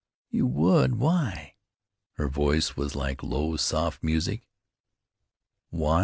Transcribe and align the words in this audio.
"You 0.31 0.47
would? 0.47 0.95
Why?" 0.95 1.53
Her 2.13 2.27
voice 2.27 2.75
was 2.75 2.95
like 2.95 3.21
low, 3.21 3.55
soft 3.55 4.01
music. 4.01 4.47
"Why?" 5.69 5.99